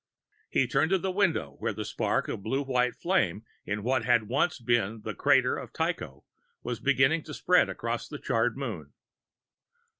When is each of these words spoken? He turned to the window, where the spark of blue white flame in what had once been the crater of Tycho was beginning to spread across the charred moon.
He 0.49 0.65
turned 0.65 0.89
to 0.89 0.97
the 0.97 1.11
window, 1.11 1.57
where 1.59 1.73
the 1.73 1.85
spark 1.85 2.27
of 2.27 2.41
blue 2.41 2.63
white 2.63 2.95
flame 2.95 3.45
in 3.67 3.83
what 3.83 4.03
had 4.03 4.27
once 4.27 4.57
been 4.59 5.01
the 5.03 5.13
crater 5.13 5.55
of 5.55 5.73
Tycho 5.73 6.25
was 6.63 6.79
beginning 6.79 7.21
to 7.25 7.35
spread 7.35 7.69
across 7.69 8.07
the 8.07 8.17
charred 8.17 8.57
moon. 8.57 8.93